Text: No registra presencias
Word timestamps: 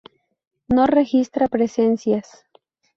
No 0.69 0.87
registra 0.87 1.47
presencias 1.47 2.45